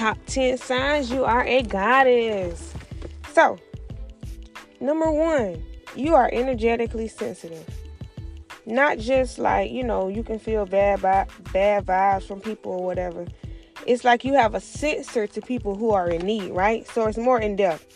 [0.00, 2.72] top 10 signs you are a goddess.
[3.34, 3.58] So,
[4.80, 5.62] number one,
[5.94, 7.68] you are energetically sensitive.
[8.64, 13.26] Not just like, you know, you can feel bad, bad vibes from people or whatever.
[13.86, 16.88] It's like you have a sensor to people who are in need, right?
[16.88, 17.86] So it's more in depth.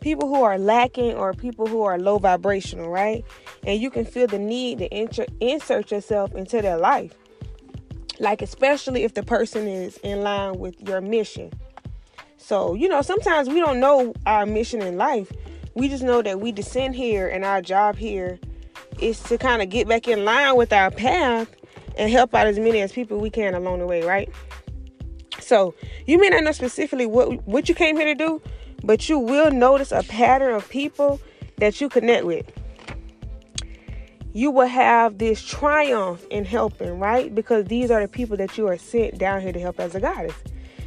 [0.00, 3.24] People who are lacking or people who are low vibrational, right?
[3.66, 7.14] And you can feel the need to insert, insert yourself into their life.
[8.18, 11.52] Like, especially if the person is in line with your mission.
[12.36, 15.32] So, you know, sometimes we don't know our mission in life.
[15.74, 18.38] We just know that we descend here and our job here
[18.98, 21.48] is to kind of get back in line with our path
[21.96, 24.28] and help out as many as people we can along the way, right?
[25.40, 25.74] So
[26.06, 28.42] you may not know specifically what what you came here to do,
[28.84, 31.20] but you will notice a pattern of people
[31.58, 32.50] that you connect with.
[34.32, 37.34] You will have this triumph in helping, right?
[37.34, 40.00] Because these are the people that you are sent down here to help as a
[40.00, 40.34] goddess.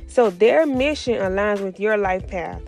[0.07, 2.61] So their mission aligns with your life path.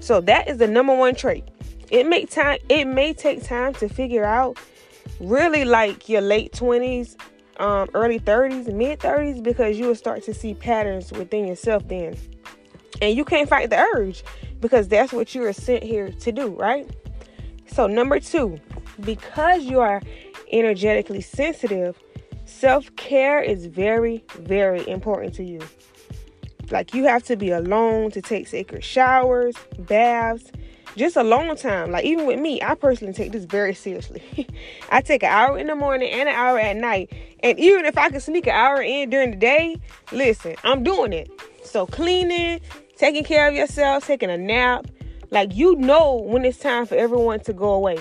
[0.00, 1.44] So that is the number one trait.
[1.90, 4.58] It may time it may take time to figure out
[5.18, 7.16] really like your late 20s
[7.60, 12.16] um, early 30s, mid 30s, because you will start to see patterns within yourself then.
[13.02, 14.24] And you can't fight the urge
[14.60, 16.88] because that's what you are sent here to do, right?
[17.66, 18.58] So, number two,
[19.00, 20.00] because you are
[20.52, 21.98] energetically sensitive,
[22.44, 25.60] self care is very, very important to you.
[26.70, 30.52] Like, you have to be alone to take sacred showers, baths,
[30.96, 31.90] just a long time.
[31.90, 34.22] Like even with me, I personally take this very seriously.
[34.90, 37.12] I take an hour in the morning and an hour at night.
[37.42, 39.76] And even if I can sneak an hour in during the day,
[40.12, 41.30] listen, I'm doing it.
[41.64, 42.60] So cleaning,
[42.96, 44.86] taking care of yourself, taking a nap,
[45.30, 47.98] like you know when it's time for everyone to go away.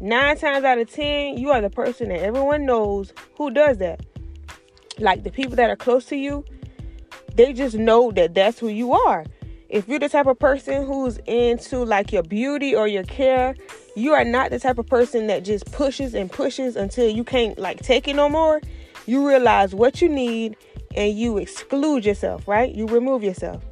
[0.00, 4.04] Nine times out of ten, you are the person that everyone knows who does that.
[4.98, 6.44] Like the people that are close to you,
[7.34, 9.24] they just know that that's who you are
[9.68, 13.56] if you're the type of person who's into like your beauty or your care,
[13.94, 17.58] you are not the type of person that just pushes and pushes until you can't
[17.58, 18.60] like take it no more.
[19.06, 20.56] You realize what you need
[20.94, 22.72] and you exclude yourself, right?
[22.72, 23.62] You remove yourself.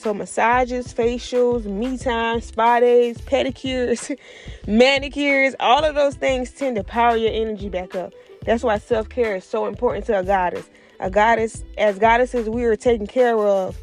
[0.00, 4.18] So massages, facials, me time, spa days, pedicures,
[4.66, 8.14] manicures, all of those things tend to power your energy back up.
[8.46, 10.70] That's why self-care is so important to a goddess.
[11.00, 13.76] A goddess, as goddesses, we are taken care of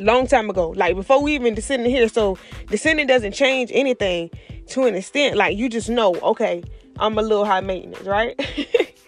[0.00, 0.70] long time ago.
[0.70, 2.08] Like before we even descended here.
[2.08, 2.36] So
[2.66, 4.28] descending doesn't change anything
[4.70, 5.36] to an extent.
[5.36, 6.64] Like you just know, okay,
[6.98, 8.34] I'm a little high maintenance, right?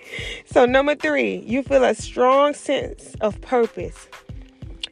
[0.45, 4.07] so number three, you feel a strong sense of purpose.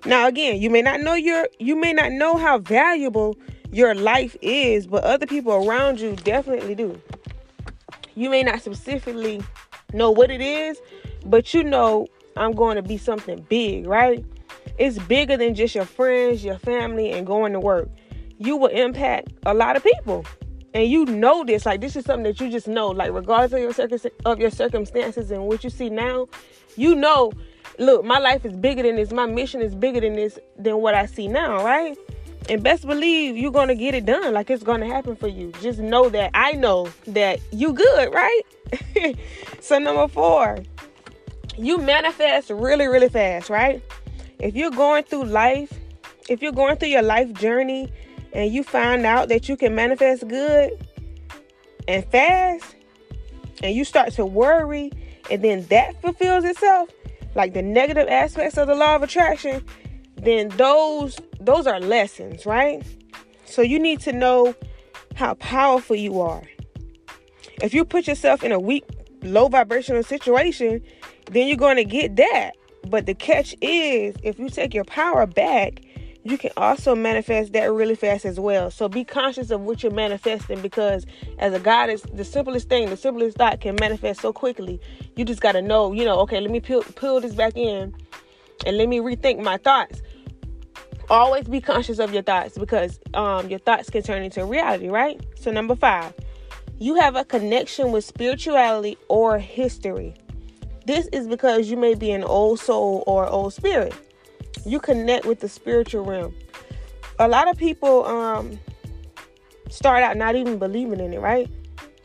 [0.06, 3.36] Now again, you may not know your you may not know how valuable
[3.72, 7.00] your life is, but other people around you definitely do.
[8.14, 9.42] You may not specifically
[9.92, 10.80] know what it is,
[11.24, 12.06] but you know
[12.36, 14.24] I'm going to be something big, right?
[14.78, 17.88] It's bigger than just your friends, your family, and going to work.
[18.38, 20.24] You will impact a lot of people.
[20.72, 23.60] And you know this, like this is something that you just know, like regardless of
[23.60, 26.28] your circum- of your circumstances and what you see now,
[26.76, 27.32] you know,
[27.78, 30.94] look, my life is bigger than this, my mission is bigger than this than what
[30.94, 31.96] I see now, right?
[32.48, 35.52] And best believe you're gonna get it done, like it's gonna happen for you.
[35.60, 38.42] Just know that I know that you good, right?
[39.60, 40.58] so number four,
[41.56, 43.82] you manifest really, really fast, right?
[44.38, 45.72] if you're going through life,
[46.28, 47.92] if you're going through your life journey
[48.32, 50.72] and you find out that you can manifest good
[51.88, 52.74] and fast,
[53.62, 54.92] and you start to worry,
[55.30, 56.90] and then that fulfills itself,
[57.36, 59.62] like the negative aspects of the law of attraction,
[60.16, 62.82] then those those are lessons, right?
[63.44, 64.54] So you need to know
[65.14, 66.42] how powerful you are.
[67.62, 68.84] If you put yourself in a weak,
[69.22, 70.82] low vibrational situation,
[71.30, 72.52] then you're going to get that.
[72.88, 75.80] But the catch is if you take your power back,
[76.28, 78.68] you can also manifest that really fast as well.
[78.70, 81.06] So be conscious of what you're manifesting because
[81.38, 84.80] as a goddess, the simplest thing, the simplest thought can manifest so quickly.
[85.14, 87.94] You just got to know, you know, okay, let me pull, pull this back in
[88.66, 90.02] and let me rethink my thoughts.
[91.08, 95.20] Always be conscious of your thoughts because um, your thoughts can turn into reality, right?
[95.38, 96.12] So, number five,
[96.80, 100.14] you have a connection with spirituality or history.
[100.84, 103.94] This is because you may be an old soul or old spirit.
[104.64, 106.34] You connect with the spiritual realm.
[107.18, 108.58] A lot of people um,
[109.68, 111.50] start out not even believing in it, right?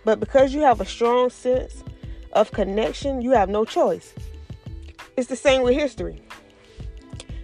[0.04, 1.84] But because you have a strong sense
[2.34, 4.14] of connection, you have no choice.
[5.18, 6.22] It's the same with history.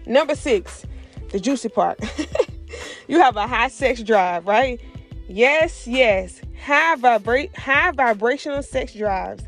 [0.06, 0.86] Number six,
[1.32, 2.00] the juicy part.
[3.08, 4.80] you have a high sex drive, right?
[5.28, 6.42] Yes, yes.
[6.64, 9.44] High vibrate high vibrational sex drives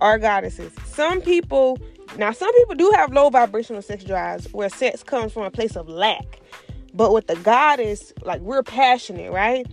[0.00, 0.72] are goddesses.
[0.86, 1.78] Some people
[2.16, 5.76] Now, some people do have low vibrational sex drives where sex comes from a place
[5.76, 6.40] of lack.
[6.92, 9.66] But with the goddess, like we're passionate, right?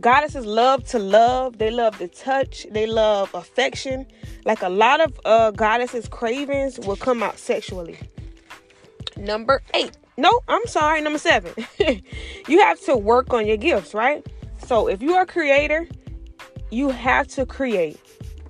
[0.00, 1.58] goddesses love to love.
[1.58, 2.66] They love to touch.
[2.70, 4.06] They love affection.
[4.44, 7.98] Like a lot of uh, goddesses' cravings will come out sexually.
[9.16, 9.96] Number eight.
[10.16, 11.00] No, I'm sorry.
[11.00, 11.52] Number seven.
[12.48, 14.26] you have to work on your gifts, right?
[14.58, 15.86] So if you are a creator,
[16.70, 18.00] you have to create.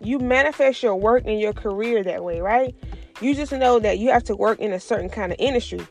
[0.00, 2.74] You manifest your work and your career that way, right?
[3.20, 5.86] You just know that you have to work in a certain kind of industry.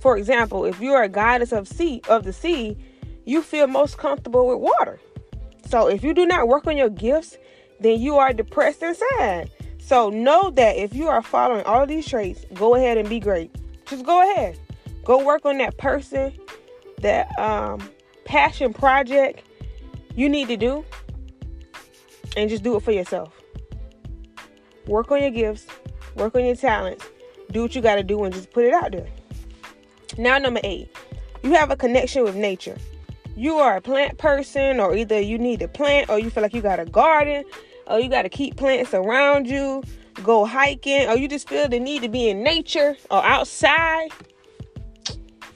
[0.00, 2.76] For example, if you are a goddess of sea of the sea,
[3.24, 5.00] you feel most comfortable with water.
[5.66, 7.36] So if you do not work on your gifts,
[7.80, 9.50] then you are depressed and sad.
[9.78, 13.50] So know that if you are following all these traits, go ahead and be great.
[13.86, 14.58] Just go ahead.
[15.04, 16.32] Go work on that person,
[17.00, 17.80] that um,
[18.24, 19.42] passion project
[20.14, 20.84] you need to do,
[22.36, 23.37] and just do it for yourself.
[24.88, 25.66] Work on your gifts,
[26.16, 27.06] work on your talents,
[27.52, 29.06] do what you got to do, and just put it out there.
[30.16, 30.88] Now, number eight,
[31.42, 32.78] you have a connection with nature.
[33.36, 36.54] You are a plant person, or either you need to plant, or you feel like
[36.54, 37.44] you got a garden,
[37.86, 39.82] or you got to keep plants around you,
[40.24, 44.08] go hiking, or you just feel the need to be in nature or outside.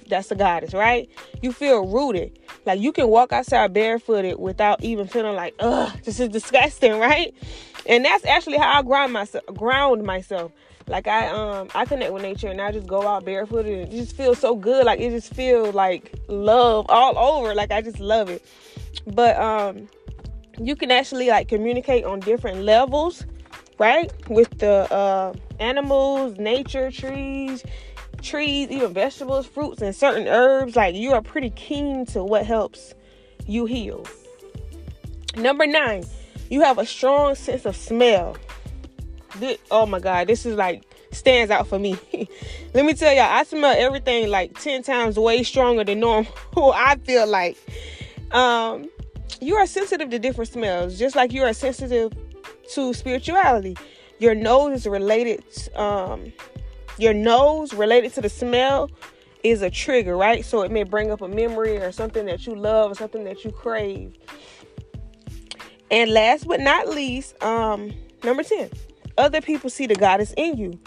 [0.08, 1.08] That's the goddess, right?
[1.40, 2.38] You feel rooted.
[2.66, 7.34] Like you can walk outside barefooted without even feeling like, ugh, this is disgusting, right?
[7.86, 10.52] And that's actually how I ground myself ground myself.
[10.88, 13.96] Like I um I connect with nature and I just go out barefooted and it
[13.96, 14.84] just feels so good.
[14.86, 17.54] Like it just feels like love all over.
[17.54, 18.42] Like I just love it.
[19.06, 19.88] But um
[20.60, 23.24] you can actually like communicate on different levels,
[23.78, 24.12] right?
[24.28, 27.64] With the uh animals, nature, trees,
[28.22, 30.76] trees, even vegetables, fruits, and certain herbs.
[30.76, 32.94] Like you are pretty keen to what helps
[33.46, 34.06] you heal.
[35.36, 36.04] Number nine,
[36.50, 38.36] you have a strong sense of smell
[39.36, 41.96] this, oh my god, this is like stands out for me.
[42.74, 46.32] Let me tell y'all, I smell everything like 10 times way stronger than normal.
[46.56, 47.56] I feel like
[48.32, 48.88] um
[49.40, 52.12] you are sensitive to different smells, just like you are sensitive
[52.74, 53.76] to spirituality.
[54.18, 55.42] Your nose is related
[55.74, 56.32] um
[56.98, 58.90] your nose related to the smell
[59.42, 60.44] is a trigger, right?
[60.44, 63.44] So it may bring up a memory or something that you love or something that
[63.44, 64.16] you crave.
[65.90, 67.92] And last but not least, um
[68.22, 68.70] number 10
[69.18, 70.78] other people see the goddess in you.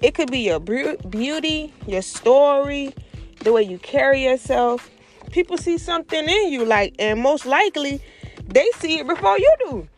[0.00, 2.94] It could be your beauty, your story,
[3.40, 4.90] the way you carry yourself.
[5.30, 8.00] People see something in you, like, and most likely
[8.46, 9.88] they see it before you do.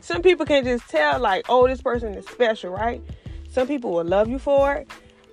[0.00, 3.02] Some people can just tell, like, oh, this person is special, right?
[3.50, 4.88] Some people will love you for it.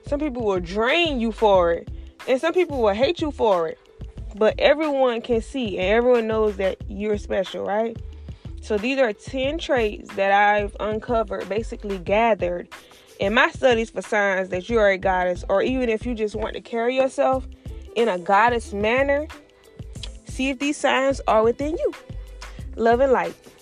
[0.07, 1.89] Some people will drain you for it.
[2.27, 3.79] And some people will hate you for it.
[4.35, 7.97] But everyone can see and everyone knows that you're special, right?
[8.61, 12.67] So these are 10 traits that I've uncovered, basically gathered
[13.19, 16.35] in my studies for signs that you are a goddess, or even if you just
[16.35, 17.47] want to carry yourself
[17.95, 19.27] in a goddess manner,
[20.25, 21.93] see if these signs are within you.
[22.75, 23.35] Love and light.